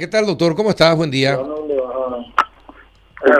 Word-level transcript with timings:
¿Qué 0.00 0.06
tal, 0.06 0.26
doctor? 0.26 0.54
¿Cómo 0.54 0.70
estás? 0.70 0.96
Buen 0.96 1.10
día. 1.10 1.36
Buen 1.36 1.66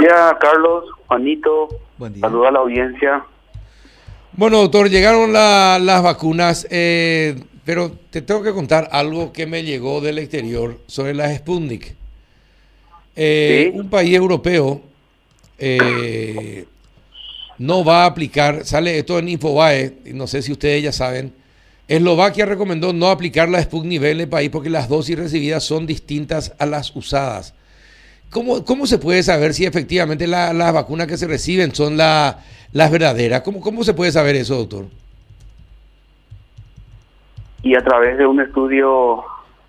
día, 0.00 0.36
Carlos, 0.40 0.86
Juanito. 1.06 1.68
Buen 1.96 2.14
día. 2.14 2.20
Saluda 2.22 2.48
a 2.48 2.50
la 2.50 2.58
audiencia. 2.58 3.24
Bueno, 4.32 4.58
doctor, 4.62 4.90
llegaron 4.90 5.32
la- 5.32 5.78
las 5.80 6.02
vacunas, 6.02 6.66
eh, 6.68 7.36
pero 7.64 7.92
te 8.10 8.22
tengo 8.22 8.42
que 8.42 8.52
contar 8.52 8.88
algo 8.90 9.32
que 9.32 9.46
me 9.46 9.62
llegó 9.62 10.00
del 10.00 10.18
exterior 10.18 10.78
sobre 10.88 11.14
las 11.14 11.36
Sputnik. 11.36 11.94
Eh, 13.14 13.70
Sí. 13.72 13.78
Un 13.78 13.88
país 13.88 14.16
europeo 14.16 14.80
eh, 15.60 16.64
no 17.58 17.84
va 17.84 18.02
a 18.02 18.06
aplicar, 18.06 18.64
sale 18.64 18.98
esto 18.98 19.16
en 19.20 19.28
Infobae, 19.28 19.98
no 20.12 20.26
sé 20.26 20.42
si 20.42 20.50
ustedes 20.50 20.82
ya 20.82 20.90
saben, 20.92 21.32
Eslovaquia 21.88 22.44
recomendó 22.44 22.92
no 22.92 23.08
aplicar 23.08 23.48
la 23.48 23.62
Sputnik 23.62 24.00
V 24.00 24.10
en 24.10 24.20
el 24.20 24.28
país 24.28 24.50
porque 24.50 24.68
las 24.70 24.88
dosis 24.88 25.18
recibidas 25.18 25.64
son 25.64 25.86
distintas 25.86 26.54
a 26.58 26.66
las 26.66 26.94
usadas. 26.94 27.54
¿Cómo, 28.30 28.62
cómo 28.64 28.86
se 28.86 28.98
puede 28.98 29.22
saber 29.22 29.54
si 29.54 29.64
efectivamente 29.64 30.26
la- 30.26 30.52
las 30.52 30.72
vacunas 30.74 31.06
que 31.06 31.16
se 31.16 31.26
reciben 31.26 31.74
son 31.74 31.96
la- 31.96 32.40
las 32.72 32.90
verdaderas? 32.90 33.40
¿Cómo, 33.40 33.60
¿Cómo 33.62 33.84
se 33.84 33.94
puede 33.94 34.12
saber 34.12 34.36
eso, 34.36 34.56
doctor? 34.56 34.84
Y 37.62 37.74
a 37.74 37.82
través 37.82 38.18
de 38.18 38.26
un 38.26 38.40
estudio 38.40 39.24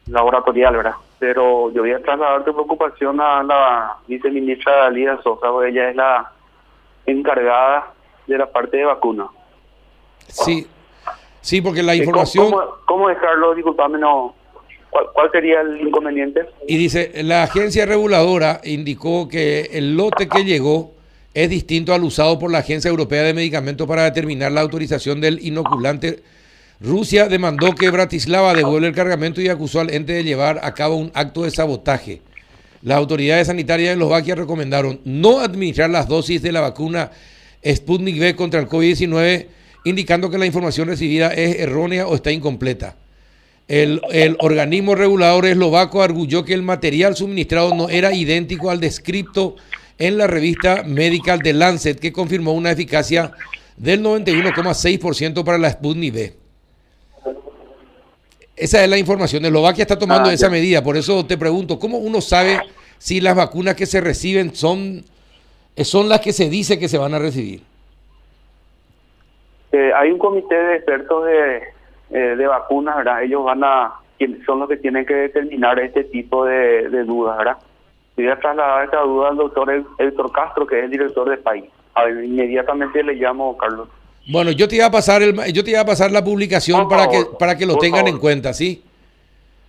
laboratorial, 0.08 0.76
¿verdad? 0.76 0.94
Pero 1.20 1.72
yo 1.74 1.82
voy 1.82 1.92
a 1.92 2.02
trasladar 2.02 2.44
tu 2.46 2.54
preocupación 2.54 3.20
a 3.20 3.44
la 3.44 3.94
viceministra 4.08 4.76
Dalida 4.84 5.22
Sosa, 5.24 5.50
porque 5.52 5.70
ella 5.70 5.90
es 5.90 5.96
la 5.96 6.32
encargada 7.06 7.94
de 8.28 8.38
la 8.38 8.46
parte 8.52 8.78
de 8.78 8.86
vacuna. 8.86 9.28
Sí, 10.28 10.68
sí, 11.42 11.62
porque 11.62 11.84
la 11.84 11.96
información... 11.96 12.52
¿Cómo, 12.52 12.64
cómo 12.86 13.10
es, 13.10 13.18
Carlos? 13.18 13.56
Disculpame, 13.56 13.98
no. 14.00 14.36
¿Cuál, 14.90 15.06
cuál 15.14 15.32
sería 15.32 15.62
el 15.62 15.82
inconveniente? 15.82 16.42
Y 16.68 16.78
dice, 16.78 17.12
la 17.24 17.44
agencia 17.44 17.86
reguladora 17.86 18.62
indicó 18.64 19.28
que 19.28 19.70
el 19.74 19.96
lote 19.96 20.28
que 20.28 20.44
llegó 20.44 20.94
es 21.34 21.50
distinto 21.50 21.94
al 21.94 22.04
usado 22.04 22.40
por 22.40 22.52
la 22.52 22.60
Agencia 22.60 22.90
Europea 22.90 23.24
de 23.24 23.34
Medicamentos 23.34 23.88
para 23.88 24.04
determinar 24.04 24.52
la 24.52 24.62
autorización 24.62 25.22
del 25.22 25.46
inoculante. 25.46 26.24
Rusia 26.82 27.28
demandó 27.28 27.76
que 27.76 27.90
Bratislava 27.90 28.54
devuelva 28.54 28.88
el 28.88 28.96
cargamento 28.96 29.42
y 29.42 29.50
acusó 29.50 29.82
al 29.82 29.94
ente 29.94 30.14
de 30.14 30.24
llevar 30.24 30.60
a 30.64 30.74
cabo 30.74 30.96
un 30.96 31.12
acto 31.14 31.44
de 31.44 31.52
sabotaje. 31.52 32.22
Las 32.82 32.98
autoridades 32.98 33.48
sanitarias 33.48 33.90
de 33.90 33.94
Eslovaquia 33.94 34.36
recomendaron 34.36 35.02
no 35.04 35.40
administrar 35.40 35.90
las 35.90 36.08
dosis 36.08 36.42
de 36.42 36.52
la 36.52 36.62
vacuna 36.62 37.12
Sputnik 37.66 38.18
V 38.18 38.36
contra 38.36 38.62
el 38.62 38.70
COVID-19, 38.70 39.48
indicando 39.86 40.30
que 40.30 40.38
la 40.38 40.46
información 40.46 40.88
recibida 40.88 41.34
es 41.34 41.58
errónea 41.60 42.08
o 42.08 42.16
está 42.16 42.32
incompleta. 42.32 42.96
El, 43.68 44.02
el 44.12 44.36
organismo 44.40 44.96
regulador 44.96 45.46
eslovaco 45.46 46.02
arguyó 46.02 46.44
que 46.44 46.54
el 46.54 46.64
material 46.64 47.16
suministrado 47.16 47.76
no 47.76 47.90
era 47.90 48.14
idéntico 48.14 48.72
al 48.72 48.80
descripto 48.80 49.56
en 50.00 50.18
la 50.18 50.28
revista 50.28 50.84
Medical 50.84 51.40
de 51.40 51.54
Lancet, 51.54 52.00
que 52.00 52.12
confirmó 52.12 52.54
una 52.54 52.72
eficacia 52.72 53.32
del 53.78 54.02
91,6% 54.04 55.44
para 55.44 55.58
la 55.58 55.70
Sputnik 55.72 56.14
V. 56.14 56.34
Esa 58.56 58.84
es 58.84 58.90
la 58.90 58.98
información. 58.98 59.46
Eslovaquia 59.46 59.84
está 59.84 59.98
tomando 59.98 60.30
Ah, 60.30 60.34
esa 60.34 60.50
medida. 60.50 60.84
Por 60.84 60.98
eso 60.98 61.26
te 61.26 61.38
pregunto, 61.38 61.80
¿cómo 61.80 61.98
uno 61.98 62.20
sabe 62.20 62.60
si 62.98 63.22
las 63.22 63.36
vacunas 63.36 63.76
que 63.76 63.86
se 63.86 64.02
reciben 64.02 64.54
son, 64.54 65.06
son 65.82 66.10
las 66.10 66.20
que 66.20 66.34
se 66.34 66.50
dice 66.50 66.78
que 66.78 66.90
se 66.90 66.98
van 66.98 67.14
a 67.14 67.20
recibir? 67.20 67.62
Eh, 69.72 69.92
hay 69.96 70.12
un 70.12 70.18
comité 70.18 70.56
de 70.56 70.76
expertos 70.76 71.26
de, 71.26 71.58
eh, 72.12 72.36
de 72.36 72.48
vacunas, 72.48 72.98
¿verdad? 72.98 73.24
Ellos 73.24 73.44
van 73.44 73.64
a, 73.64 73.94
son 74.46 74.60
los 74.60 74.70
que 74.70 74.78
tienen 74.78 75.06
que 75.06 75.14
determinar 75.14 75.80
este 75.80 76.04
tipo 76.06 76.46
de, 76.46 76.90
de 76.90 77.04
dudas, 77.04 77.38
¿verdad? 77.38 77.58
Voy 78.16 78.28
a 78.28 78.40
trasladar 78.40 78.86
esta 78.86 79.00
duda 79.02 79.30
al 79.30 79.38
doctor 79.38 79.86
Héctor 79.98 80.32
Castro, 80.32 80.68
que 80.68 80.80
es 80.80 80.86
el 80.86 80.92
director 80.92 81.30
del 81.30 81.40
país. 81.40 81.66
A 81.94 82.04
ver, 82.04 82.24
inmediatamente 82.24 83.04
le 83.04 83.14
llamo, 83.14 83.58
Carlos. 83.58 83.88
Bueno, 84.30 84.52
yo 84.52 84.68
te 84.68 84.76
iba 84.76 84.86
a 84.86 84.92
pasar 84.92 85.22
el, 85.22 85.36
yo 85.54 85.64
te 85.64 85.72
iba 85.72 85.80
a 85.80 85.86
pasar 85.86 86.12
la 86.12 86.24
publicación 86.24 86.82
Por 86.82 86.90
para 86.90 87.10
que 87.10 87.26
para 87.40 87.58
que 87.58 87.66
lo 87.66 87.78
tengan 87.78 88.02
favor. 88.02 88.14
en 88.14 88.20
cuenta, 88.20 88.54
¿sí? 88.54 88.84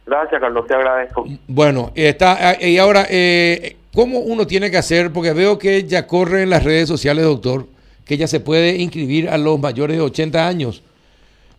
Gracias, 0.05 0.41
Carlos, 0.41 0.67
te 0.67 0.75
agradezco. 0.75 1.25
Bueno, 1.47 1.93
está 1.95 2.57
y 2.61 2.77
ahora 2.79 3.07
eh, 3.09 3.77
¿cómo 3.95 4.19
uno 4.19 4.47
tiene 4.47 4.71
que 4.71 4.77
hacer? 4.77 5.13
Porque 5.13 5.33
veo 5.33 5.59
que 5.59 5.85
ya 5.85 6.07
corre 6.07 6.43
en 6.43 6.51
las 6.51 6.65
redes 6.65 6.89
sociales, 6.89 7.25
doctor, 7.25 7.67
que 8.11 8.17
ya 8.17 8.27
se 8.27 8.41
puede 8.41 8.75
inscribir 8.75 9.29
a 9.31 9.39
los 9.39 9.61
mayores 9.61 9.97
de 9.97 10.03
80 10.03 10.45
años. 10.49 10.83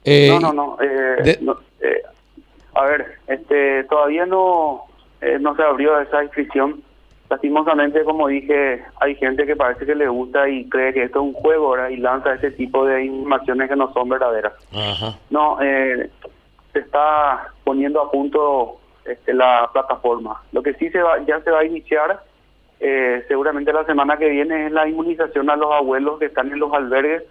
Eh, 0.03 0.27
no, 0.29 0.51
no, 0.51 0.51
no. 0.53 0.77
eh, 0.81 1.23
de- 1.23 1.37
no, 1.39 1.57
eh, 1.79 2.01
a 2.73 2.83
ver, 2.83 3.19
este, 3.27 3.85
todavía 3.85 4.25
no, 4.25 4.81
eh, 5.21 5.37
no 5.39 5.55
se 5.55 5.63
abrió 5.63 5.97
esa 6.01 6.21
inscripción. 6.21 6.83
Lastimosamente, 7.29 8.03
como 8.03 8.27
dije, 8.27 8.83
hay 8.99 9.15
gente 9.15 9.45
que 9.45 9.55
parece 9.55 9.85
que 9.85 9.95
le 9.95 10.09
gusta 10.09 10.49
y 10.49 10.67
cree 10.67 10.91
que 10.93 11.03
esto 11.03 11.19
es 11.19 11.25
un 11.27 11.33
juego 11.33 11.69
¿verdad? 11.71 11.87
y 11.87 11.95
lanza 11.95 12.33
ese 12.33 12.51
tipo 12.51 12.85
de 12.85 13.05
informaciones 13.05 13.69
que 13.69 13.77
no 13.77 13.93
son 13.93 14.09
verdaderas. 14.09 14.51
Ajá. 14.73 15.17
No, 15.29 15.57
eh, 15.61 16.09
se 16.73 16.79
está 16.79 17.47
poniendo 17.63 18.01
a 18.01 18.11
punto 18.11 18.81
este, 19.05 19.33
la 19.33 19.69
plataforma. 19.71 20.41
Lo 20.51 20.61
que 20.61 20.73
sí 20.73 20.89
se 20.89 21.01
va, 21.01 21.23
ya 21.25 21.39
se 21.39 21.49
va 21.51 21.59
a 21.59 21.65
iniciar, 21.65 22.21
eh, 22.81 23.23
seguramente 23.27 23.71
la 23.71 23.85
semana 23.85 24.17
que 24.17 24.27
viene, 24.27 24.65
es 24.65 24.71
la 24.71 24.87
inmunización 24.87 25.49
a 25.49 25.55
los 25.55 25.71
abuelos 25.71 26.19
que 26.19 26.25
están 26.25 26.51
en 26.51 26.59
los 26.59 26.73
albergues 26.73 27.23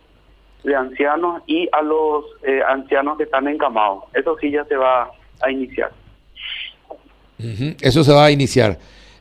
de 0.62 0.74
ancianos 0.76 1.42
y 1.46 1.68
a 1.72 1.82
los 1.82 2.24
eh, 2.44 2.60
ancianos 2.68 3.16
que 3.18 3.24
están 3.24 3.48
encamados. 3.48 4.04
Eso 4.14 4.36
sí 4.40 4.50
ya 4.50 4.64
se 4.66 4.76
va 4.76 5.10
a 5.42 5.50
iniciar. 5.50 5.90
Eso 7.80 8.04
se 8.04 8.12
va 8.12 8.26
a 8.26 8.30
iniciar. 8.30 8.78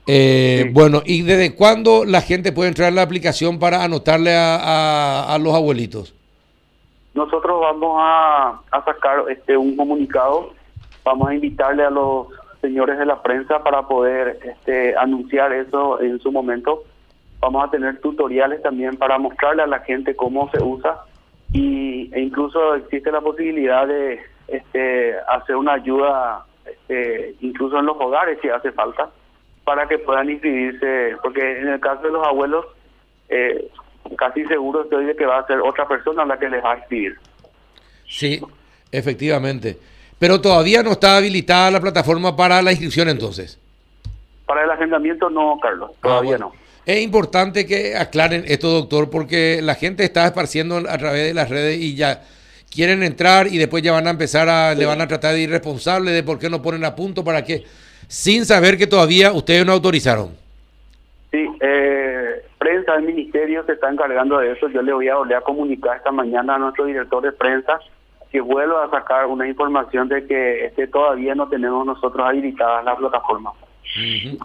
Eh, 0.08 0.64
Sí. 0.66 0.70
Bueno, 0.74 1.02
¿y 1.06 1.22
desde 1.22 1.56
cuándo 1.56 2.04
la 2.06 2.22
gente 2.22 2.52
puede 2.52 2.70
entrar 2.70 2.90
en 2.90 2.96
la 2.96 3.04
aplicación 3.04 3.60
para 3.60 3.84
anotarle 3.84 4.36
a, 4.36 4.56
a- 4.58 5.34
a 5.36 5.38
los 5.38 5.54
abuelitos? 5.54 6.14
Nosotros 7.14 7.60
vamos 7.62 7.96
a, 8.00 8.60
a 8.72 8.84
sacar 8.86 9.24
este 9.30 9.56
un 9.58 9.76
comunicado, 9.78 10.54
vamos 11.04 11.30
a 11.30 11.34
invitarle 11.34 11.84
a 11.84 11.90
los 11.90 12.28
señores 12.62 12.98
de 12.98 13.06
la 13.06 13.22
prensa 13.22 13.64
para 13.64 13.88
poder 13.88 14.40
este, 14.44 14.96
anunciar 14.96 15.54
eso 15.54 16.02
en 16.02 16.20
su 16.20 16.32
momento. 16.32 16.84
Vamos 17.40 17.66
a 17.66 17.72
tener 17.72 18.00
tutoriales 18.00 18.62
también 18.62 18.98
para 18.98 19.18
mostrarle 19.18 19.64
a 19.64 19.68
la 19.68 19.80
gente 19.80 20.16
cómo 20.16 20.50
se 20.52 20.62
usa 20.62 21.04
y, 21.54 22.10
e 22.14 22.22
incluso 22.22 22.76
existe 22.76 23.12
la 23.12 23.22
posibilidad 23.22 23.88
de 23.88 24.20
este, 24.48 25.16
hacer 25.30 25.56
una 25.56 25.74
ayuda 25.74 26.46
este, 26.66 27.36
incluso 27.42 27.80
en 27.80 27.86
los 27.86 27.98
hogares 28.00 28.40
si 28.42 28.50
hace 28.50 28.72
falta 28.72 29.10
para 29.64 29.88
que 29.88 30.00
puedan 30.00 30.30
inscribirse, 30.30 31.16
porque 31.22 31.60
en 31.60 31.68
el 31.70 31.80
caso 31.80 32.02
de 32.02 32.12
los 32.12 32.26
abuelos 32.26 32.66
eh, 33.30 33.70
casi 34.18 34.44
seguro 34.46 34.84
estoy 34.84 35.06
de 35.06 35.16
que 35.16 35.26
va 35.26 35.40
a 35.40 35.48
ser 35.48 35.60
otra 35.60 35.88
persona 35.88 36.26
la 36.26 36.38
que 36.38 36.50
les 36.50 36.64
va 36.64 36.74
a 36.74 36.78
escribir. 36.78 37.16
Sí, 38.08 38.42
efectivamente. 38.92 39.78
Pero 40.20 40.42
todavía 40.42 40.84
no 40.84 40.92
está 40.92 41.18
habilitada 41.18 41.72
la 41.72 41.80
plataforma 41.80 42.36
para 42.36 42.62
la 42.62 42.72
inscripción 42.72 43.08
entonces. 43.10 43.58
Para 44.46 44.64
el 44.64 44.72
agendamiento 44.72 45.30
no, 45.30 45.58
Carlos, 45.62 45.92
todavía 46.02 46.36
Ah, 46.36 46.40
bueno. 46.40 46.54
no. 46.54 46.70
Es 46.86 47.02
importante 47.02 47.66
que 47.66 47.96
aclaren 47.96 48.44
esto, 48.48 48.70
doctor, 48.70 49.10
porque 49.10 49.60
la 49.62 49.76
gente 49.76 50.04
está 50.04 50.26
esparciendo 50.26 50.78
a 50.78 50.98
través 50.98 51.28
de 51.28 51.34
las 51.34 51.50
redes 51.50 51.80
y 51.80 51.96
ya 51.96 52.24
quieren 52.74 53.04
entrar 53.04 53.48
y 53.48 53.58
después 53.58 53.84
ya 53.84 53.92
van 53.92 54.08
a 54.08 54.12
empezar 54.12 54.50
a, 54.50 54.74
le 54.74 54.86
van 54.86 55.00
a 55.02 55.08
tratar 55.08 55.34
de 55.36 55.42
irresponsable 55.42 56.12
de 56.12 56.24
por 56.24 56.40
qué 56.40 56.50
no 56.50 56.62
ponen 56.62 56.84
a 56.86 56.96
punto 56.96 57.24
para 57.24 57.44
que, 57.44 57.64
sin 58.08 58.44
saber 58.46 58.78
que 58.78 58.88
todavía 58.88 59.32
ustedes 59.34 59.66
no 59.66 59.74
autorizaron. 59.74 60.32
Sí, 61.32 61.48
eh, 61.62 62.44
prensa 62.58 62.94
del 62.94 63.04
ministerio 63.04 63.64
se 63.66 63.74
está 63.74 63.92
encargando 63.92 64.40
de 64.40 64.54
eso. 64.54 64.68
Yo 64.70 64.82
le 64.82 64.92
voy 64.94 65.08
a 65.10 65.16
volver 65.16 65.38
a 65.38 65.42
comunicar 65.42 65.98
esta 65.98 66.12
mañana 66.12 66.56
a 66.56 66.58
nuestro 66.58 66.86
director 66.86 67.22
de 67.22 67.32
prensa 67.34 67.80
que 68.32 68.42
vuelva 68.42 68.86
a 68.86 68.90
sacar 68.90 69.26
una 69.26 69.48
información 69.48 70.08
de 70.08 70.26
que 70.26 70.66
este 70.66 70.88
todavía 70.88 71.34
no 71.36 71.48
tenemos 71.48 71.86
nosotros 71.86 72.28
habilitadas 72.28 72.86
la 72.86 72.96
plataforma. 72.96 73.52
Ujú. 73.52 74.38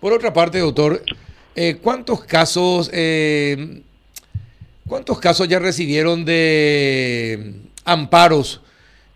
Por 0.00 0.12
otra 0.12 0.32
parte, 0.32 0.58
doctor, 0.58 1.00
eh, 1.54 1.78
¿cuántos 1.80 2.24
casos, 2.24 2.90
eh, 2.92 3.82
cuántos 4.88 5.20
casos 5.20 5.46
ya 5.46 5.58
recibieron 5.58 6.24
de 6.24 7.54
amparos 7.84 8.62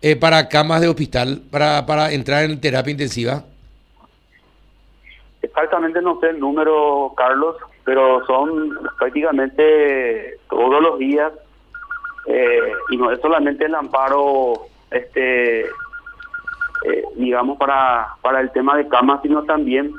eh, 0.01 0.15
para 0.15 0.47
camas 0.47 0.81
de 0.81 0.87
hospital 0.87 1.41
para, 1.51 1.85
para 1.85 2.11
entrar 2.13 2.45
en 2.45 2.61
terapia 2.61 2.91
intensiva? 2.91 3.43
Exactamente 5.41 6.01
no 6.01 6.19
sé 6.19 6.29
el 6.29 6.39
número, 6.39 7.13
Carlos, 7.17 7.55
pero 7.83 8.25
son 8.25 8.77
prácticamente 8.97 10.37
todos 10.49 10.81
los 10.81 10.99
días 10.99 11.31
eh, 12.27 12.73
y 12.89 12.97
no 12.97 13.11
es 13.11 13.19
solamente 13.21 13.65
el 13.65 13.75
amparo, 13.75 14.53
este, 14.91 15.61
eh, 15.61 17.03
digamos 17.15 17.57
para 17.57 18.07
para 18.21 18.41
el 18.41 18.51
tema 18.51 18.77
de 18.77 18.87
camas, 18.87 19.21
sino 19.21 19.43
también 19.43 19.93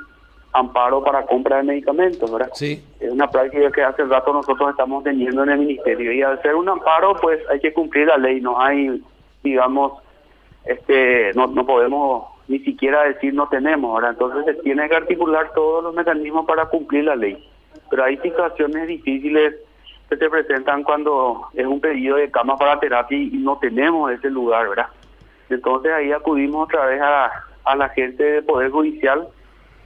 amparo 0.52 1.02
para 1.04 1.26
compra 1.26 1.58
de 1.58 1.64
medicamentos, 1.64 2.30
¿verdad? 2.30 2.50
Sí. 2.54 2.82
Es 2.98 3.10
una 3.10 3.30
práctica 3.30 3.70
que 3.70 3.82
hace 3.82 4.04
rato 4.04 4.32
nosotros 4.32 4.70
estamos 4.70 5.04
teniendo 5.04 5.42
en 5.42 5.50
el 5.50 5.58
ministerio 5.58 6.12
y 6.12 6.22
al 6.22 6.40
ser 6.42 6.54
un 6.54 6.68
amparo, 6.68 7.14
pues 7.16 7.40
hay 7.50 7.60
que 7.60 7.72
cumplir 7.72 8.06
la 8.06 8.16
ley, 8.16 8.40
no 8.40 8.60
hay, 8.60 9.02
digamos, 9.42 9.92
este, 10.64 11.32
no, 11.34 11.46
no 11.46 11.66
podemos 11.66 12.36
ni 12.48 12.58
siquiera 12.60 13.04
decir 13.04 13.34
no 13.34 13.48
tenemos. 13.48 13.90
Ahora, 13.90 14.10
entonces 14.10 14.44
se 14.44 14.62
tiene 14.62 14.88
que 14.88 14.96
articular 14.96 15.52
todos 15.54 15.82
los 15.82 15.94
mecanismos 15.94 16.46
para 16.46 16.66
cumplir 16.66 17.04
la 17.04 17.16
ley. 17.16 17.44
Pero 17.90 18.04
hay 18.04 18.16
situaciones 18.18 18.88
difíciles 18.88 19.54
que 20.08 20.16
se 20.16 20.30
presentan 20.30 20.82
cuando 20.82 21.48
es 21.54 21.66
un 21.66 21.80
pedido 21.80 22.16
de 22.16 22.30
cama 22.30 22.56
para 22.56 22.78
terapia 22.78 23.18
y 23.18 23.36
no 23.38 23.58
tenemos 23.58 24.12
ese 24.12 24.30
lugar, 24.30 24.68
¿verdad? 24.68 24.86
Entonces 25.50 25.92
ahí 25.92 26.12
acudimos 26.12 26.64
otra 26.64 26.86
vez 26.86 27.00
a, 27.00 27.76
la 27.76 27.88
gente 27.90 28.22
del 28.22 28.44
Poder 28.44 28.70
Judicial 28.70 29.26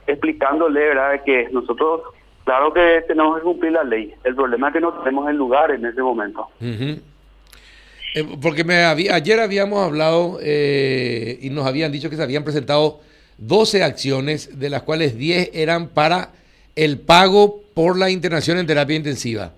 explicándole, 0.06 0.80
¿verdad?, 0.80 1.22
que 1.24 1.48
nosotros, 1.50 2.02
claro 2.44 2.72
que 2.72 3.04
tenemos 3.06 3.38
que 3.38 3.44
cumplir 3.44 3.72
la 3.72 3.84
ley. 3.84 4.14
El 4.24 4.34
problema 4.34 4.68
es 4.68 4.74
que 4.74 4.80
no 4.80 4.92
tenemos 4.92 5.28
el 5.30 5.36
lugar 5.36 5.70
en 5.70 5.86
ese 5.86 6.02
momento. 6.02 6.48
Eh, 6.60 8.36
porque 8.42 8.64
me 8.64 8.84
había, 8.84 9.14
ayer 9.14 9.40
habíamos 9.40 9.86
hablado 9.86 10.38
eh, 10.42 11.38
y 11.40 11.50
nos 11.50 11.66
habían 11.66 11.92
dicho 11.92 12.10
que 12.10 12.16
se 12.16 12.22
habían 12.22 12.44
presentado 12.44 13.00
12 13.38 13.82
acciones, 13.82 14.58
de 14.58 14.68
las 14.68 14.82
cuales 14.82 15.16
10 15.16 15.50
eran 15.54 15.88
para 15.88 16.32
el 16.76 16.98
pago 16.98 17.62
por 17.72 17.98
la 17.98 18.10
internación 18.10 18.58
en 18.58 18.66
terapia 18.66 18.96
intensiva. 18.96 19.52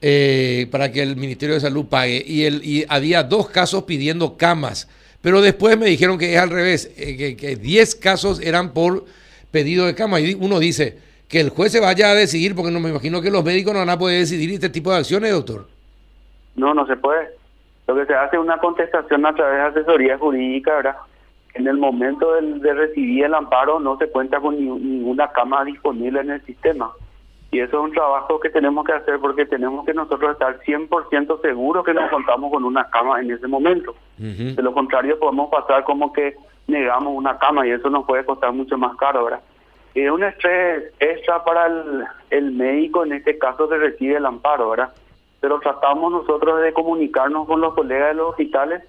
Eh, 0.00 0.68
para 0.70 0.92
que 0.92 1.02
el 1.02 1.16
Ministerio 1.16 1.54
de 1.54 1.60
Salud 1.60 1.86
pague. 1.86 2.22
Y, 2.24 2.44
el, 2.44 2.64
y 2.64 2.84
había 2.88 3.22
dos 3.22 3.48
casos 3.48 3.84
pidiendo 3.84 4.36
camas. 4.36 4.88
Pero 5.22 5.40
después 5.40 5.76
me 5.76 5.86
dijeron 5.86 6.18
que 6.18 6.34
es 6.34 6.40
al 6.40 6.50
revés, 6.50 6.86
que, 6.96 7.36
que 7.36 7.56
10 7.56 7.96
casos 7.96 8.40
eran 8.40 8.72
por 8.72 9.04
pedido 9.50 9.86
de 9.86 9.94
cama. 9.94 10.20
Y 10.20 10.34
uno 10.34 10.60
dice 10.60 10.98
que 11.28 11.40
el 11.40 11.50
juez 11.50 11.72
se 11.72 11.80
vaya 11.80 12.10
a 12.10 12.14
decidir, 12.14 12.54
porque 12.54 12.70
no 12.70 12.80
me 12.80 12.90
imagino 12.90 13.20
que 13.20 13.30
los 13.30 13.44
médicos 13.44 13.72
no 13.72 13.80
van 13.80 13.90
a 13.90 13.98
poder 13.98 14.20
decidir 14.20 14.50
este 14.52 14.68
tipo 14.68 14.90
de 14.90 14.98
acciones, 14.98 15.32
doctor. 15.32 15.66
No, 16.56 16.74
no 16.74 16.86
se 16.86 16.96
puede. 16.96 17.28
Lo 17.86 17.94
que 17.94 18.06
se 18.06 18.14
hace 18.14 18.36
es 18.36 18.42
una 18.42 18.58
contestación 18.58 19.24
a 19.26 19.34
través 19.34 19.74
de 19.74 19.80
asesoría 19.80 20.18
jurídica, 20.18 20.76
¿verdad? 20.76 20.96
En 21.54 21.66
el 21.66 21.78
momento 21.78 22.34
de, 22.34 22.74
recibir 22.74 23.24
el 23.24 23.34
amparo 23.34 23.80
no 23.80 23.96
se 23.96 24.08
cuenta 24.08 24.40
con 24.40 24.56
ninguna 24.56 25.28
cama 25.32 25.64
disponible 25.64 26.20
en 26.20 26.30
el 26.30 26.44
sistema. 26.44 26.92
Y 27.50 27.60
eso 27.60 27.78
es 27.78 27.84
un 27.84 27.92
trabajo 27.92 28.38
que 28.40 28.50
tenemos 28.50 28.84
que 28.84 28.92
hacer 28.92 29.18
porque 29.20 29.46
tenemos 29.46 29.86
que 29.86 29.94
nosotros 29.94 30.32
estar 30.32 30.58
100% 30.60 31.40
seguros 31.40 31.84
que 31.84 31.94
nos 31.94 32.10
contamos 32.10 32.52
con 32.52 32.64
una 32.64 32.88
cama 32.90 33.20
en 33.20 33.30
ese 33.30 33.46
momento. 33.46 33.94
De 34.18 34.62
lo 34.62 34.74
contrario, 34.74 35.18
podemos 35.18 35.50
pasar 35.50 35.84
como 35.84 36.12
que 36.12 36.36
negamos 36.66 37.14
una 37.16 37.38
cama 37.38 37.66
y 37.66 37.70
eso 37.70 37.88
nos 37.88 38.04
puede 38.04 38.24
costar 38.24 38.52
mucho 38.52 38.76
más 38.76 38.96
caro, 38.96 39.24
¿verdad? 39.24 39.40
Es 39.94 40.10
un 40.10 40.22
estrés 40.22 40.92
extra 41.00 41.42
para 41.42 41.66
el, 41.66 42.04
el 42.30 42.52
médico 42.52 43.04
en 43.04 43.12
este 43.12 43.38
caso 43.38 43.68
que 43.68 43.78
recibe 43.78 44.16
el 44.16 44.26
amparo, 44.26 44.70
¿verdad? 44.70 44.92
Pero 45.40 45.58
tratamos 45.60 46.12
nosotros 46.12 46.60
de 46.60 46.72
comunicarnos 46.72 47.46
con 47.46 47.60
los 47.60 47.74
colegas 47.74 48.08
de 48.08 48.14
los 48.14 48.30
hospitales, 48.30 48.82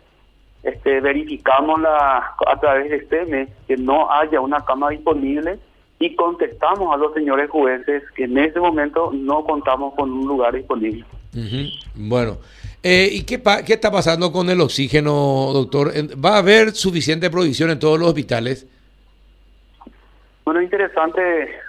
este, 0.63 0.99
verificamos 0.99 1.79
la, 1.79 2.35
a 2.45 2.59
través 2.59 2.89
de 2.89 2.97
este 2.97 3.25
mes 3.25 3.49
que 3.67 3.77
no 3.77 4.11
haya 4.11 4.41
una 4.41 4.59
cama 4.65 4.89
disponible 4.89 5.57
y 5.99 6.15
contestamos 6.15 6.93
a 6.93 6.97
los 6.97 7.13
señores 7.13 7.49
jueces 7.49 8.03
que 8.15 8.23
en 8.23 8.37
ese 8.37 8.59
momento 8.59 9.11
no 9.13 9.43
contamos 9.43 9.93
con 9.95 10.11
un 10.11 10.27
lugar 10.27 10.55
disponible. 10.55 11.03
Bueno, 11.95 12.37
eh, 12.81 13.09
¿y 13.11 13.23
qué, 13.23 13.41
qué 13.65 13.73
está 13.73 13.91
pasando 13.91 14.31
con 14.31 14.49
el 14.49 14.61
oxígeno, 14.61 15.51
doctor? 15.53 15.91
¿Va 16.23 16.35
a 16.35 16.39
haber 16.39 16.71
suficiente 16.71 17.29
provisión 17.29 17.69
en 17.69 17.79
todos 17.79 17.99
los 17.99 18.07
hospitales? 18.07 18.65
Bueno, 20.45 20.61
interesante 20.61 21.21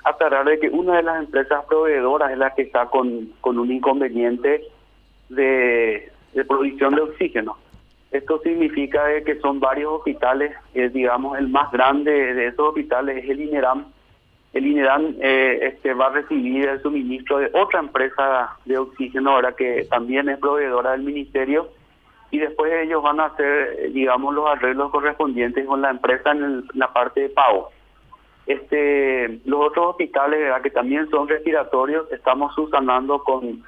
aclarar 0.05 0.47
de 0.47 0.59
que 0.59 0.69
una 0.69 0.97
de 0.97 1.03
las 1.03 1.19
empresas 1.19 1.65
proveedoras 1.69 2.31
es 2.31 2.38
la 2.38 2.55
que 2.55 2.62
está 2.62 2.87
con, 2.87 3.32
con 3.41 3.59
un 3.59 3.71
inconveniente 3.71 4.62
de, 5.29 6.11
de 6.32 6.44
provisión 6.44 6.94
de 6.94 7.03
oxígeno. 7.03 7.59
Esto 8.11 8.41
significa 8.43 9.03
que 9.25 9.38
son 9.41 9.61
varios 9.61 9.93
hospitales, 9.93 10.53
digamos, 10.93 11.38
el 11.38 11.49
más 11.49 11.71
grande 11.71 12.11
de 12.11 12.47
esos 12.47 12.69
hospitales 12.69 13.23
es 13.23 13.31
el 13.31 13.41
INERAM, 13.43 13.87
el 14.52 14.67
INEDAN 14.67 15.17
eh, 15.20 15.61
este, 15.62 15.94
va 15.94 16.06
a 16.06 16.11
recibir 16.11 16.69
el 16.69 16.82
suministro 16.82 17.38
de 17.38 17.50
otra 17.55 17.79
empresa 17.79 18.56
de 18.64 18.79
oxígeno, 18.79 19.31
ahora 19.31 19.52
que 19.52 19.87
también 19.88 20.29
es 20.29 20.38
proveedora 20.38 20.93
del 20.93 21.02
ministerio, 21.02 21.70
y 22.32 22.38
después 22.38 22.73
ellos 22.73 23.02
van 23.02 23.20
a 23.20 23.26
hacer, 23.26 23.93
digamos, 23.93 24.35
los 24.35 24.49
arreglos 24.49 24.91
correspondientes 24.91 25.67
con 25.67 25.82
la 25.82 25.91
empresa 25.91 26.32
en, 26.32 26.64
la 26.75 26.93
parte 26.93 27.23
de 27.23 27.29
pago. 27.29 27.70
Este, 28.47 29.41
los 29.44 29.69
otros 29.69 29.91
hospitales, 29.91 30.53
que 30.62 30.70
también 30.70 31.08
son 31.11 31.29
respiratorios, 31.29 32.11
estamos 32.11 32.55
subsanando 32.55 33.23
con 33.23 33.62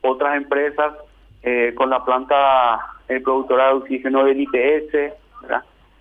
otras 0.00 0.36
empresas, 0.36 0.94
eh, 1.42 1.72
con 1.76 1.90
la 1.90 2.04
planta 2.04 2.80
eh, 3.08 3.20
productora 3.20 3.68
de 3.68 3.74
oxígeno 3.74 4.24
del 4.24 4.40
IPS, 4.40 5.14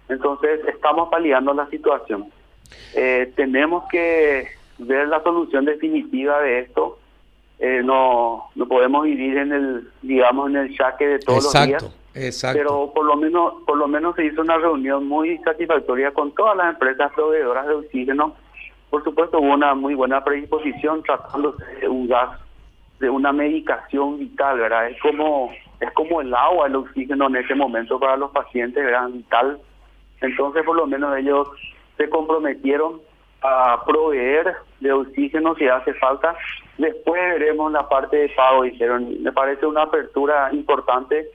Entonces, 0.10 0.62
estamos 0.68 1.10
paliando 1.10 1.54
la 1.54 1.68
situación. 1.68 2.32
Eh, 2.96 3.32
tenemos 3.36 3.86
que 3.90 4.48
ver 4.78 5.08
la 5.08 5.22
solución 5.24 5.66
definitiva 5.66 6.42
de 6.42 6.60
esto. 6.60 7.00
Eh, 7.60 7.82
no 7.84 8.50
no 8.56 8.68
podemos 8.68 9.04
vivir 9.04 9.38
en 9.38 9.52
el 9.52 9.88
digamos 10.02 10.50
en 10.50 10.58
el 10.58 10.76
saque 10.76 11.08
de 11.08 11.20
todos 11.20 11.44
los 11.44 11.66
días. 11.66 11.96
Exacto. 12.16 12.58
Pero 12.58 12.92
por 12.94 13.06
lo 13.06 13.16
menos 13.16 13.54
por 13.66 13.78
lo 13.78 13.88
menos 13.88 14.16
se 14.16 14.26
hizo 14.26 14.42
una 14.42 14.58
reunión 14.58 15.08
muy 15.08 15.38
satisfactoria 15.40 16.12
con 16.12 16.34
todas 16.34 16.58
las 16.58 16.74
empresas 16.74 17.12
proveedoras 17.14 17.68
de 17.68 17.74
oxígeno. 17.76 18.36
Por 18.90 19.04
supuesto 19.04 19.40
hubo 19.40 19.54
una 19.54 19.74
muy 19.74 19.96
buena 19.96 20.24
predisposición 20.24 21.02
tratándose 21.04 21.66
de 21.82 21.88
un 21.88 22.08
gas 22.08 22.40
de 23.00 23.10
una 23.10 23.34
medicación 23.34 24.20
vital, 24.20 24.60
¿verdad? 24.60 24.90
Es 24.90 25.02
como 25.02 25.52
es 25.80 25.92
como 25.94 26.22
el 26.22 26.34
agua, 26.34 26.68
el 26.68 26.76
oxígeno 26.76 27.28
en 27.28 27.36
ese 27.38 27.56
momento 27.56 28.00
para 28.00 28.16
los 28.18 28.32
pacientes, 28.32 28.84
era 28.84 29.06
vital. 29.08 29.60
Entonces, 30.22 30.64
por 30.64 30.78
lo 30.78 30.88
menos 30.88 31.18
ellos 31.18 31.48
se 31.98 32.10
comprometieron 32.10 33.02
a 33.42 33.84
proveer 33.86 34.54
de 34.80 34.92
oxígeno 34.92 35.56
si 35.56 35.68
hace 35.68 35.94
falta. 35.96 36.36
Después 36.78 37.22
veremos 37.22 37.72
la 37.72 37.88
parte 37.88 38.18
de 38.18 38.30
pago, 38.30 38.64
dijeron. 38.64 39.22
Me 39.22 39.32
parece 39.32 39.66
una 39.66 39.84
apertura 39.84 40.50
importante 40.54 41.28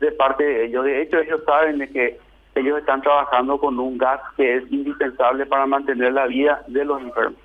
de 0.00 0.12
parte 0.12 0.44
de 0.44 0.66
ellos. 0.66 0.84
De 0.84 1.02
hecho, 1.02 1.18
ellos 1.18 1.40
saben 1.44 1.78
de 1.78 1.88
que 1.90 2.18
ellos 2.54 2.78
están 2.78 3.02
trabajando 3.02 3.58
con 3.58 3.78
un 3.78 3.98
gas 3.98 4.20
que 4.36 4.56
es 4.56 4.72
indispensable 4.72 5.44
para 5.46 5.66
mantener 5.66 6.12
la 6.12 6.26
vida 6.26 6.62
de 6.68 6.84
los 6.84 7.02
enfermos. 7.02 7.38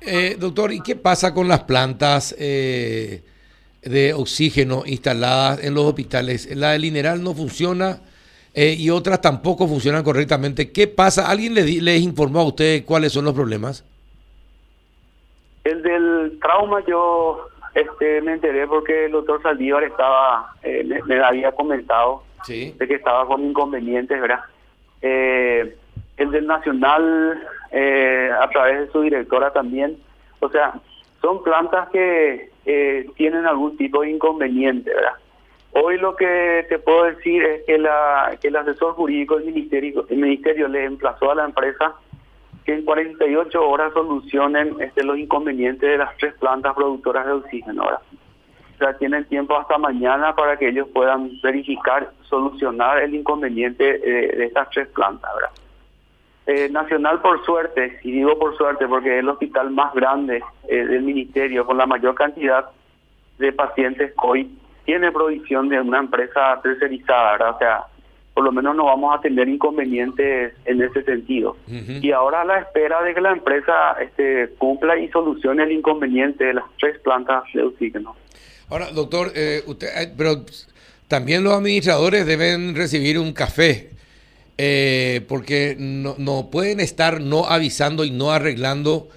Eh, 0.00 0.36
doctor, 0.38 0.72
¿y 0.72 0.80
qué 0.80 0.96
pasa 0.96 1.32
con 1.32 1.46
las 1.48 1.62
plantas 1.62 2.34
eh, 2.38 3.22
de 3.82 4.12
oxígeno 4.12 4.82
instaladas 4.84 5.64
en 5.64 5.74
los 5.74 5.84
hospitales? 5.84 6.54
¿La 6.56 6.72
del 6.72 6.82
Mineral 6.82 7.22
no 7.22 7.34
funciona? 7.34 8.00
Eh, 8.54 8.74
y 8.78 8.90
otras 8.90 9.20
tampoco 9.20 9.66
funcionan 9.66 10.04
correctamente. 10.04 10.72
¿Qué 10.72 10.86
pasa? 10.86 11.30
¿Alguien 11.30 11.54
le 11.54 11.62
les 11.62 12.02
informó 12.02 12.40
a 12.40 12.46
usted 12.46 12.84
cuáles 12.84 13.12
son 13.12 13.24
los 13.24 13.34
problemas? 13.34 13.84
El 15.64 15.82
del 15.82 16.38
trauma 16.40 16.84
yo 16.86 17.48
este 17.74 18.20
me 18.20 18.34
enteré 18.34 18.66
porque 18.66 19.06
el 19.06 19.12
doctor 19.12 19.42
Saldívar 19.42 19.84
estaba, 19.84 20.54
eh, 20.62 20.86
me, 21.06 21.20
había 21.20 21.52
comentado 21.52 22.24
de 22.46 22.74
que 22.76 22.94
estaba 22.94 23.26
con 23.26 23.42
inconvenientes, 23.42 24.20
¿verdad? 24.20 24.40
Eh, 25.00 25.74
el 26.18 26.30
del 26.30 26.46
Nacional, 26.46 27.42
a 27.72 28.48
través 28.50 28.80
de 28.80 28.92
su 28.92 29.00
directora 29.00 29.50
también, 29.52 29.96
o 30.40 30.50
sea, 30.50 30.74
son 31.22 31.42
plantas 31.42 31.88
que 31.88 32.50
tienen 33.16 33.46
algún 33.46 33.76
tipo 33.78 34.02
de 34.02 34.10
inconveniente, 34.10 34.92
¿verdad? 34.92 35.14
Hoy 35.74 35.96
lo 35.98 36.14
que 36.16 36.66
te 36.68 36.78
puedo 36.78 37.04
decir 37.04 37.42
es 37.42 37.64
que, 37.64 37.76
el 37.76 38.56
asesor 38.56 38.92
jurídico 38.94 39.36
del 39.36 39.46
ministerio, 39.46 40.04
el 40.08 40.18
ministerio 40.18 40.68
le 40.68 40.84
emplazó 40.84 41.30
a 41.30 41.34
la 41.34 41.44
empresa 41.46 41.94
que 42.64 42.74
en 42.74 42.84
48 42.84 43.68
horas 43.68 43.92
solucionen 43.94 44.76
este, 44.80 45.02
los 45.02 45.16
inconvenientes 45.16 45.88
de 45.88 45.96
las 45.96 46.14
tres 46.18 46.34
plantas 46.34 46.74
productoras 46.74 47.26
de 47.26 47.32
oxígeno. 47.32 47.84
O 47.84 48.78
sea, 48.78 48.96
tienen 48.98 49.24
tiempo 49.24 49.56
hasta 49.56 49.78
mañana 49.78 50.34
para 50.36 50.58
que 50.58 50.68
ellos 50.68 50.88
puedan 50.92 51.40
verificar, 51.42 52.12
solucionar 52.28 52.98
el 52.98 53.14
inconveniente 53.14 53.96
eh, 53.96 54.36
de 54.36 54.44
estas 54.44 54.68
tres 54.70 54.88
plantas. 54.88 55.30
Eh, 56.46 56.68
Nacional, 56.68 57.22
por 57.22 57.42
suerte, 57.46 57.98
y 58.02 58.12
digo 58.12 58.38
por 58.38 58.56
suerte 58.58 58.86
porque 58.86 59.14
es 59.14 59.20
el 59.20 59.28
hospital 59.28 59.70
más 59.70 59.94
grande 59.94 60.42
eh, 60.68 60.84
del 60.84 61.02
ministerio 61.02 61.64
con 61.64 61.78
la 61.78 61.86
mayor 61.86 62.14
cantidad 62.14 62.66
de 63.38 63.52
pacientes 63.52 64.12
COVID 64.16 64.46
tiene 64.84 65.12
provisión 65.12 65.68
de 65.68 65.80
una 65.80 65.98
empresa 65.98 66.60
tercerizada, 66.62 67.32
¿verdad? 67.32 67.50
O 67.54 67.58
sea, 67.58 67.86
por 68.34 68.44
lo 68.44 68.52
menos 68.52 68.74
no 68.74 68.86
vamos 68.86 69.16
a 69.16 69.20
tener 69.20 69.48
inconvenientes 69.48 70.54
en 70.64 70.82
ese 70.82 71.02
sentido. 71.04 71.56
Y 71.68 72.12
ahora 72.12 72.42
a 72.42 72.44
la 72.44 72.60
espera 72.60 73.02
de 73.02 73.14
que 73.14 73.20
la 73.20 73.32
empresa 73.32 73.96
este, 74.00 74.48
cumpla 74.56 74.98
y 74.98 75.08
solucione 75.08 75.64
el 75.64 75.72
inconveniente 75.72 76.44
de 76.44 76.54
las 76.54 76.64
tres 76.80 76.98
plantas 77.00 77.44
de 77.52 77.62
oxígeno. 77.62 78.16
Ahora, 78.70 78.90
doctor, 78.90 79.32
eh, 79.34 79.62
usted, 79.66 79.88
eh, 79.94 80.12
pero 80.16 80.46
también 81.08 81.44
los 81.44 81.52
administradores 81.52 82.24
deben 82.24 82.74
recibir 82.74 83.18
un 83.18 83.34
café, 83.34 83.90
eh, 84.56 85.20
porque 85.28 85.76
no, 85.78 86.14
no, 86.16 86.48
pueden 86.50 86.80
estar 86.80 87.20
no 87.20 87.44
avisando 87.44 88.04
y 88.04 88.10
no 88.10 88.32
arreglando 88.32 89.08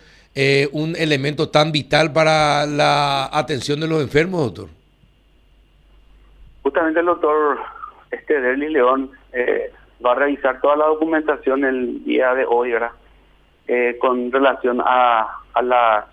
un 0.73 0.97
elemento 0.97 1.47
tan 1.47 1.71
vital 1.71 2.11
para 2.11 2.65
la 2.65 3.29
atención 3.31 3.79
de 3.79 3.87
los 3.87 4.01
enfermos, 4.01 4.41
doctor 4.41 4.67
justamente 6.65 6.99
el 6.99 7.05
doctor 7.05 7.59
este 8.09 8.57
León 8.57 9.11
eh, 9.33 9.71
va 10.03 10.13
a 10.13 10.15
revisar 10.15 10.59
toda 10.61 10.75
la 10.75 10.87
documentación 10.87 11.63
el 11.63 12.03
día 12.03 12.33
de 12.33 12.43
hoy, 12.43 12.71
¿verdad? 12.71 12.89
Eh, 13.67 13.97
con 13.99 14.31
relación 14.31 14.81
a, 14.83 15.27
las, 15.61 16.05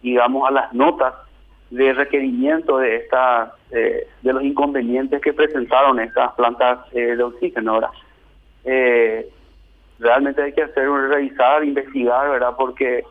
digamos, 0.00 0.48
a 0.48 0.52
las 0.52 0.72
notas 0.72 1.14
de 1.70 1.92
requerimiento 1.94 2.78
de 2.78 2.94
estas, 2.94 3.50
eh, 3.72 4.06
de 4.22 4.32
los 4.32 4.44
inconvenientes 4.44 5.20
que 5.20 5.32
presentaron 5.32 5.98
estas 5.98 6.32
plantas 6.34 6.88
de 6.92 7.20
oxígeno, 7.20 7.80
¿verdad? 7.80 9.26
Realmente 9.98 10.42
hay 10.42 10.52
que 10.52 10.62
hacer 10.62 10.88
un 10.88 11.10
revisar, 11.10 11.64
investigar, 11.64 12.30
¿verdad? 12.30 12.54
Porque 12.56 13.04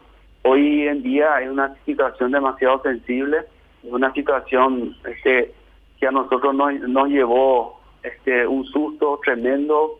hoy 0.43 0.87
en 0.87 1.03
día 1.03 1.35
hay 1.35 1.49
una 1.49 1.75
situación 1.85 2.31
demasiado 2.31 2.81
sensible, 2.81 3.39
es 3.83 3.91
una 3.91 4.13
situación 4.13 4.95
este, 5.05 5.53
que 6.01 6.07
a 6.07 6.11
nosotros 6.11 6.53
nos, 6.55 6.73
nos 6.81 7.07
llevó 7.07 7.79
este, 8.01 8.45
un 8.47 8.65
susto 8.65 9.21
tremendo. 9.23 9.99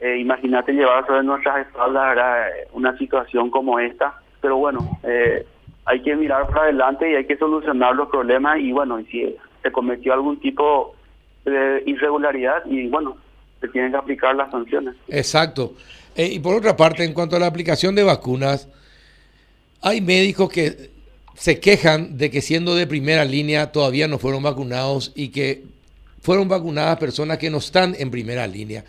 Eh, 0.00 0.16
Imagínate 0.18 0.72
llevar 0.72 1.06
sobre 1.06 1.22
nuestras 1.22 1.66
espaldas 1.66 2.18
una 2.72 2.96
situación 2.96 3.50
como 3.50 3.78
esta, 3.78 4.14
pero 4.40 4.56
bueno, 4.56 4.98
eh, 5.04 5.46
hay 5.84 6.02
que 6.02 6.16
mirar 6.16 6.48
para 6.48 6.62
adelante 6.62 7.08
y 7.08 7.14
hay 7.14 7.26
que 7.26 7.36
solucionar 7.36 7.94
los 7.94 8.08
problemas 8.08 8.58
y 8.58 8.72
bueno, 8.72 8.98
y 8.98 9.04
si 9.04 9.36
se 9.62 9.70
cometió 9.70 10.14
algún 10.14 10.40
tipo 10.40 10.96
de 11.44 11.82
irregularidad 11.84 12.64
y 12.64 12.88
bueno, 12.88 13.18
se 13.60 13.68
tienen 13.68 13.92
que 13.92 13.98
aplicar 13.98 14.34
las 14.34 14.50
sanciones. 14.50 14.96
Exacto. 15.08 15.74
Eh, 16.16 16.30
y 16.32 16.40
por 16.40 16.56
otra 16.56 16.76
parte, 16.76 17.04
en 17.04 17.12
cuanto 17.12 17.36
a 17.36 17.38
la 17.38 17.46
aplicación 17.46 17.94
de 17.94 18.04
vacunas, 18.04 18.68
hay 19.82 20.00
médicos 20.00 20.50
que 20.50 20.91
se 21.36 21.60
quejan 21.60 22.18
de 22.18 22.30
que 22.30 22.42
siendo 22.42 22.74
de 22.74 22.86
primera 22.86 23.24
línea 23.24 23.72
todavía 23.72 24.08
no 24.08 24.18
fueron 24.18 24.42
vacunados 24.42 25.12
y 25.14 25.28
que 25.28 25.64
fueron 26.20 26.48
vacunadas 26.48 26.98
personas 26.98 27.38
que 27.38 27.50
no 27.50 27.58
están 27.58 27.96
en 27.98 28.10
primera 28.10 28.46
línea. 28.46 28.84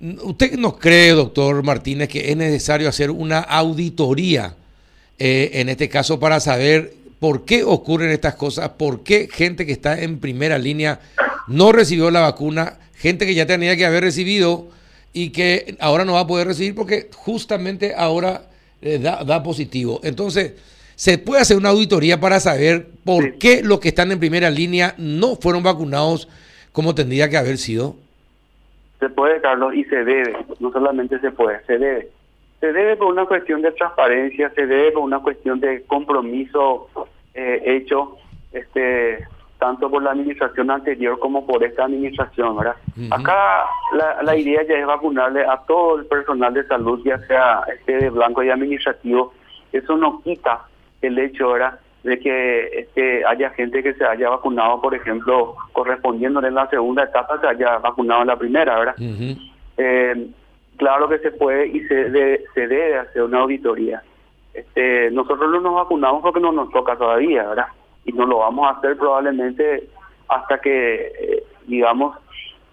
¿Usted 0.00 0.56
no 0.56 0.78
cree, 0.78 1.10
doctor 1.10 1.62
Martínez, 1.62 2.08
que 2.08 2.30
es 2.30 2.36
necesario 2.36 2.88
hacer 2.88 3.10
una 3.10 3.40
auditoría 3.40 4.54
eh, 5.18 5.50
en 5.54 5.68
este 5.68 5.88
caso 5.88 6.20
para 6.20 6.38
saber 6.38 6.94
por 7.18 7.44
qué 7.44 7.64
ocurren 7.64 8.10
estas 8.10 8.36
cosas, 8.36 8.70
por 8.70 9.02
qué 9.02 9.28
gente 9.32 9.66
que 9.66 9.72
está 9.72 10.00
en 10.00 10.20
primera 10.20 10.58
línea 10.58 11.00
no 11.48 11.72
recibió 11.72 12.10
la 12.10 12.20
vacuna, 12.20 12.78
gente 12.94 13.26
que 13.26 13.34
ya 13.34 13.46
tenía 13.46 13.76
que 13.76 13.86
haber 13.86 14.04
recibido 14.04 14.68
y 15.12 15.30
que 15.30 15.76
ahora 15.80 16.04
no 16.04 16.12
va 16.12 16.20
a 16.20 16.26
poder 16.26 16.46
recibir 16.46 16.74
porque 16.74 17.08
justamente 17.12 17.94
ahora 17.96 18.48
eh, 18.80 18.98
da, 18.98 19.24
da, 19.24 19.42
positivo. 19.42 20.00
Entonces, 20.04 20.52
se 20.98 21.16
puede 21.16 21.42
hacer 21.42 21.56
una 21.56 21.68
auditoría 21.68 22.18
para 22.18 22.40
saber 22.40 22.88
por 23.04 23.22
sí. 23.22 23.32
qué 23.38 23.62
los 23.62 23.78
que 23.78 23.86
están 23.86 24.10
en 24.10 24.18
primera 24.18 24.50
línea 24.50 24.94
no 24.98 25.36
fueron 25.36 25.62
vacunados 25.62 26.28
como 26.72 26.92
tendría 26.92 27.30
que 27.30 27.36
haber 27.36 27.56
sido. 27.56 27.94
Se 28.98 29.08
puede, 29.08 29.40
Carlos, 29.40 29.74
y 29.76 29.84
se 29.84 30.04
debe, 30.04 30.36
no 30.58 30.72
solamente 30.72 31.20
se 31.20 31.30
puede, 31.30 31.64
se 31.66 31.78
debe. 31.78 32.08
Se 32.58 32.72
debe 32.72 32.96
por 32.96 33.12
una 33.12 33.26
cuestión 33.26 33.62
de 33.62 33.70
transparencia, 33.70 34.50
se 34.56 34.66
debe 34.66 34.90
por 34.90 35.04
una 35.04 35.20
cuestión 35.20 35.60
de 35.60 35.84
compromiso 35.84 36.88
eh, 37.32 37.62
hecho 37.64 38.16
este 38.50 39.24
tanto 39.60 39.88
por 39.88 40.02
la 40.02 40.10
administración 40.10 40.68
anterior 40.68 41.16
como 41.20 41.46
por 41.46 41.62
esta 41.62 41.84
administración, 41.84 42.56
¿verdad? 42.56 42.74
Uh 42.96 43.02
-huh. 43.02 43.20
Acá 43.20 43.66
la, 43.96 44.22
la, 44.24 44.36
idea 44.36 44.66
ya 44.68 44.74
es 44.74 44.86
vacunarle 44.86 45.44
a 45.44 45.58
todo 45.58 46.00
el 46.00 46.06
personal 46.06 46.52
de 46.54 46.66
salud, 46.66 47.00
ya 47.04 47.18
sea 47.28 47.62
este 47.72 47.98
de 47.98 48.10
blanco 48.10 48.42
y 48.42 48.50
administrativo. 48.50 49.32
Eso 49.72 49.96
no 49.96 50.22
quita 50.22 50.64
el 51.02 51.18
hecho, 51.18 51.52
¿verdad? 51.52 51.78
de 52.02 52.18
que 52.18 52.80
este, 52.80 53.24
haya 53.24 53.50
gente 53.50 53.82
que 53.82 53.94
se 53.94 54.04
haya 54.04 54.30
vacunado, 54.30 54.80
por 54.80 54.94
ejemplo, 54.94 55.56
correspondiéndole 55.72 56.48
en 56.48 56.54
la 56.54 56.68
segunda 56.68 57.04
etapa, 57.04 57.40
se 57.40 57.46
haya 57.46 57.78
vacunado 57.78 58.22
en 58.22 58.28
la 58.28 58.36
primera, 58.36 58.78
¿verdad? 58.78 58.94
Uh 58.98 59.02
-huh. 59.02 59.52
eh, 59.78 60.26
claro 60.76 61.08
que 61.08 61.18
se 61.18 61.32
puede 61.32 61.66
y 61.66 61.80
se, 61.86 62.10
de, 62.10 62.44
se 62.54 62.66
debe 62.68 62.98
hacer 62.98 63.22
una 63.22 63.40
auditoría. 63.40 64.02
Este, 64.54 65.10
nosotros 65.10 65.50
no 65.50 65.60
nos 65.60 65.74
vacunamos 65.74 66.22
porque 66.22 66.40
no 66.40 66.52
nos 66.52 66.70
toca 66.70 66.96
todavía, 66.96 67.48
¿verdad? 67.48 67.68
Y 68.04 68.12
no 68.12 68.26
lo 68.26 68.38
vamos 68.38 68.66
a 68.66 68.78
hacer 68.78 68.96
probablemente 68.96 69.88
hasta 70.28 70.58
que, 70.60 71.12
eh, 71.20 71.42
digamos, 71.66 72.16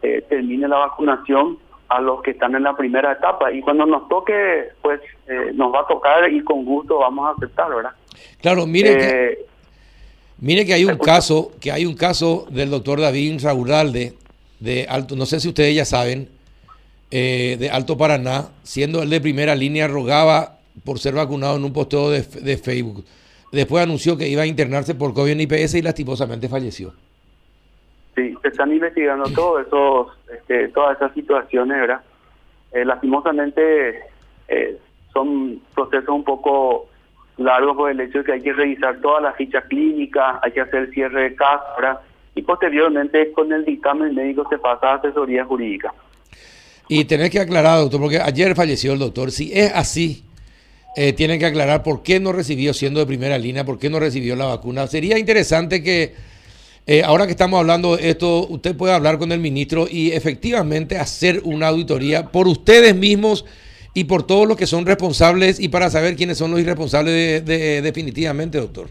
eh, 0.01 0.23
termine 0.29 0.67
la 0.67 0.77
vacunación 0.77 1.57
a 1.89 1.99
los 1.99 2.21
que 2.21 2.31
están 2.31 2.55
en 2.55 2.63
la 2.63 2.75
primera 2.75 3.11
etapa. 3.11 3.51
Y 3.51 3.61
cuando 3.61 3.85
nos 3.85 4.07
toque, 4.07 4.69
pues 4.81 5.01
nos 5.53 5.73
va 5.73 5.81
a 5.81 5.87
tocar 5.87 6.31
y 6.31 6.43
con 6.43 6.65
gusto 6.65 6.99
vamos 6.99 7.27
a 7.27 7.31
aceptar, 7.31 7.73
¿verdad? 7.73 7.91
Claro, 8.41 8.65
mire, 8.65 8.93
eh, 8.93 8.97
que, 8.97 9.45
mire 10.39 10.65
que 10.65 10.73
hay 10.73 10.85
un 10.85 10.97
caso, 10.97 11.51
que 11.59 11.71
hay 11.71 11.85
un 11.85 11.95
caso 11.95 12.47
del 12.49 12.69
doctor 12.69 13.01
David 13.01 13.41
Rauralde 13.43 14.13
de 14.59 14.85
Alto, 14.89 15.15
no 15.15 15.25
sé 15.25 15.39
si 15.39 15.49
ustedes 15.49 15.75
ya 15.75 15.85
saben, 15.85 16.29
eh, 17.11 17.57
de 17.59 17.69
Alto 17.69 17.97
Paraná, 17.97 18.49
siendo 18.63 19.03
él 19.03 19.09
de 19.09 19.21
primera 19.21 19.55
línea, 19.55 19.87
rogaba 19.87 20.59
por 20.83 20.99
ser 20.99 21.13
vacunado 21.13 21.57
en 21.57 21.63
un 21.63 21.73
posteo 21.73 22.09
de, 22.09 22.21
de 22.21 22.57
Facebook. 22.57 23.05
Después 23.51 23.83
anunció 23.83 24.17
que 24.17 24.27
iba 24.27 24.41
a 24.41 24.45
internarse 24.45 24.95
por 24.95 25.13
COVID 25.13 25.31
en 25.31 25.41
IPS 25.41 25.75
y 25.75 25.81
lastimosamente 25.81 26.49
falleció. 26.49 26.93
Sí, 28.15 28.35
se 28.41 28.47
están 28.47 28.71
investigando 28.71 29.29
todo 29.35 29.59
esos, 29.59 30.07
este, 30.33 30.69
todas 30.69 30.97
esas 30.97 31.13
situaciones, 31.13 31.79
¿verdad? 31.79 32.01
Eh, 32.71 32.83
lastimosamente 32.83 33.99
eh, 34.47 34.77
son 35.13 35.61
procesos 35.73 36.09
un 36.09 36.23
poco 36.23 36.89
largos 37.37 37.75
por 37.75 37.91
el 37.91 37.99
hecho 37.99 38.19
de 38.19 38.23
que 38.23 38.31
hay 38.33 38.41
que 38.41 38.53
revisar 38.53 38.99
todas 39.01 39.23
las 39.23 39.35
fichas 39.35 39.65
clínicas, 39.65 40.37
hay 40.41 40.51
que 40.51 40.61
hacer 40.61 40.89
cierre 40.91 41.29
de 41.29 41.35
¿verdad? 41.77 41.99
Y 42.33 42.41
posteriormente 42.41 43.31
con 43.31 43.51
el 43.51 43.65
dictamen 43.65 44.13
médico 44.13 44.45
se 44.49 44.57
pasa 44.57 44.91
a 44.91 44.95
asesoría 44.95 45.45
jurídica. 45.45 45.93
Y 46.87 47.05
tenés 47.05 47.31
que 47.31 47.39
aclarar, 47.39 47.79
doctor, 47.79 47.99
porque 47.99 48.19
ayer 48.19 48.55
falleció 48.55 48.93
el 48.93 48.99
doctor. 48.99 49.31
Si 49.31 49.51
es 49.53 49.71
así, 49.73 50.23
eh, 50.95 51.13
tienen 51.13 51.39
que 51.39 51.45
aclarar 51.45 51.81
por 51.81 52.03
qué 52.03 52.19
no 52.19 52.31
recibió, 52.31 52.73
siendo 52.73 52.99
de 52.99 53.05
primera 53.05 53.37
línea, 53.37 53.65
por 53.65 53.79
qué 53.79 53.89
no 53.89 53.99
recibió 53.99 54.35
la 54.35 54.45
vacuna. 54.45 54.85
Sería 54.87 55.17
interesante 55.17 55.81
que, 55.81 56.13
eh, 56.85 57.01
ahora 57.03 57.25
que 57.25 57.31
estamos 57.31 57.59
hablando 57.59 57.97
de 57.97 58.09
esto, 58.09 58.47
usted 58.47 58.75
pueda 58.75 58.95
hablar 58.95 59.17
con 59.17 59.31
el 59.31 59.39
ministro 59.39 59.87
y 59.89 60.11
efectivamente 60.11 60.97
hacer 60.97 61.41
una 61.43 61.67
auditoría 61.67 62.31
por 62.31 62.47
ustedes 62.47 62.95
mismos 62.95 63.45
y 63.95 64.03
por 64.03 64.23
todos 64.23 64.47
los 64.47 64.57
que 64.57 64.67
son 64.67 64.85
responsables 64.85 65.59
y 65.59 65.69
para 65.69 65.89
saber 65.89 66.15
quiénes 66.15 66.37
son 66.37 66.51
los 66.51 66.59
irresponsables 66.59 67.43
de, 67.45 67.57
de, 67.57 67.81
definitivamente, 67.81 68.59
doctor. 68.59 68.89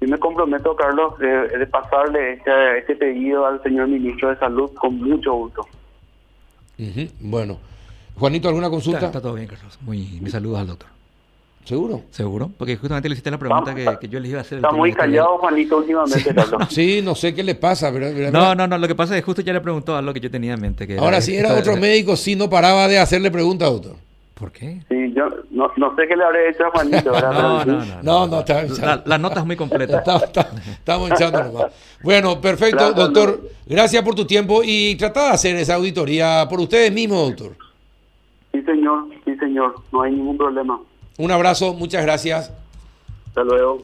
Yo 0.00 0.08
me 0.08 0.18
comprometo, 0.18 0.76
Carlos, 0.76 1.16
de, 1.18 1.26
de 1.58 1.66
pasarle 1.66 2.34
este, 2.34 2.78
este 2.78 2.96
pedido 2.96 3.46
al 3.46 3.62
señor 3.62 3.88
ministro 3.88 4.28
de 4.30 4.36
Salud 4.36 4.70
con 4.74 5.00
mucho 5.00 5.32
gusto. 5.32 5.66
Uh 6.78 6.82
-huh. 6.82 7.10
Bueno, 7.20 7.58
Juanito, 8.16 8.48
¿alguna 8.48 8.68
consulta? 8.68 8.98
Está, 8.98 9.06
está, 9.06 9.20
todo 9.20 9.34
bien, 9.34 9.46
Carlos. 9.46 9.78
Muy, 9.82 10.18
mis 10.20 10.32
saludos 10.32 10.58
al 10.60 10.66
doctor. 10.66 10.88
¿Seguro? 11.64 12.02
Seguro, 12.10 12.50
porque 12.56 12.76
justamente 12.76 13.08
le 13.10 13.12
hiciste 13.12 13.30
la 13.30 13.36
pregunta 13.36 13.74
que, 13.74 13.86
que, 14.00 14.08
yo 14.08 14.18
les 14.20 14.30
iba 14.30 14.38
a 14.38 14.40
hacer. 14.40 14.58
Está 14.58 14.70
muy 14.72 14.92
callado, 14.92 15.36
Juanito, 15.36 15.76
últimamente, 15.76 16.34
sí. 16.70 17.02
No 17.02 17.14
sé 17.14 17.34
qué 17.34 17.42
le 17.42 17.54
pasa. 17.54 17.92
Pero, 17.92 18.06
pero, 18.14 18.30
no, 18.30 18.54
no, 18.54 18.66
no, 18.66 18.78
lo 18.78 18.88
que 18.88 18.94
pasa 18.94 19.14
es 19.14 19.20
que 19.20 19.26
justo 19.26 19.42
ya 19.42 19.52
le 19.52 19.60
preguntó 19.60 19.94
algo 19.94 20.14
que 20.14 20.20
yo 20.20 20.30
tenía 20.30 20.54
en 20.54 20.60
mente. 20.62 20.86
Que 20.86 20.96
Ahora, 20.96 21.18
era, 21.18 21.20
si 21.20 21.36
era 21.36 21.52
otro 21.52 21.74
de... 21.74 21.80
médico, 21.80 22.16
sí 22.16 22.36
no 22.36 22.48
paraba 22.48 22.88
de 22.88 22.98
hacerle 22.98 23.30
preguntas, 23.30 23.70
doctor. 23.70 23.96
¿Por 24.38 24.52
qué? 24.52 24.80
Sí, 24.88 25.12
yo 25.14 25.28
no, 25.50 25.70
no 25.76 25.96
sé 25.96 26.06
qué 26.06 26.16
le 26.16 26.22
habré 26.24 26.50
hecho 26.50 26.64
a 26.66 26.70
Juanito, 26.70 27.10
¿verdad? 27.10 27.32
no, 27.32 27.64
no, 27.64 27.84
no, 27.84 28.02
no, 28.02 28.26
no, 28.28 28.38
está, 28.38 28.62
la, 28.62 29.02
la, 29.04 29.18
nota 29.18 29.40
es 29.40 29.46
muy 29.46 29.56
completa. 29.56 29.98
está, 29.98 30.16
está, 30.18 30.48
estamos 30.70 31.10
echando 31.10 31.42
nomás. 31.42 31.72
Bueno, 32.02 32.40
perfecto, 32.40 32.78
claro, 32.78 32.94
doctor. 32.94 33.40
Gracias 33.66 34.02
por 34.04 34.14
tu 34.14 34.24
tiempo 34.24 34.62
y 34.64 34.94
trata 34.94 35.24
de 35.24 35.30
hacer 35.32 35.56
esa 35.56 35.74
auditoría 35.74 36.46
por 36.48 36.60
ustedes 36.60 36.92
mismos, 36.92 37.30
doctor. 37.30 37.56
Sí, 38.52 38.62
señor, 38.62 39.08
sí, 39.24 39.36
señor. 39.36 39.74
No 39.92 40.02
hay 40.02 40.12
ningún 40.12 40.38
problema. 40.38 40.80
Un 41.18 41.30
abrazo, 41.32 41.74
muchas 41.74 42.02
gracias. 42.02 42.50
Hasta 43.26 43.42
luego. 43.44 43.76